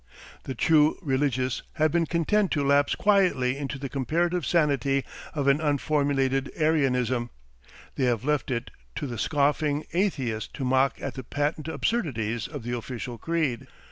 The 0.45 0.55
truly 0.55 0.97
religious 1.03 1.61
have 1.73 1.91
been 1.91 2.07
content 2.07 2.49
to 2.53 2.63
lapse 2.63 2.95
quietly 2.95 3.55
into 3.55 3.77
the 3.77 3.87
comparative 3.87 4.47
sanity 4.47 5.05
of 5.35 5.47
an 5.47 5.61
unformulated 5.61 6.51
Arianism, 6.57 7.29
they 7.93 8.05
have 8.05 8.25
left 8.25 8.49
it 8.49 8.71
to 8.95 9.05
the 9.05 9.19
scoffing 9.19 9.85
Atheist 9.93 10.55
to 10.55 10.65
mock 10.65 10.99
at 10.99 11.13
the 11.13 11.23
patent 11.23 11.67
absurdities 11.67 12.47
of 12.47 12.63
the 12.63 12.75
official 12.75 13.19
creed. 13.19 13.67